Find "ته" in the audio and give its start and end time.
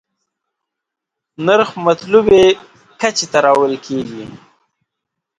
3.31-3.37